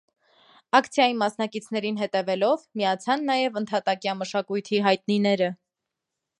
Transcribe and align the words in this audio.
Ակցիայի 0.77 1.13
մասնակիցներին 1.19 1.99
հետևելով՝ 1.99 2.65
միացան 2.81 3.29
նաև 3.33 3.61
ընդհատակյա 3.63 4.19
մշակույթի 4.25 4.85
հայտնիները։ 4.89 5.55